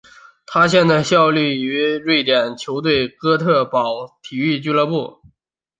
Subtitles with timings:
[0.47, 5.21] 他现在效力于瑞典球队哥特堡体育俱乐部。